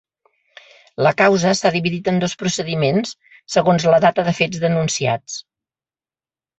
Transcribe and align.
La 1.07 1.11
causa 1.19 1.51
s’ha 1.59 1.73
dividit 1.75 2.09
en 2.13 2.17
dos 2.25 2.35
procediments, 2.41 3.15
segons 3.59 3.89
la 3.95 4.03
data 4.09 4.27
de 4.31 4.37
fets 4.43 4.67
denunciats. 4.69 5.41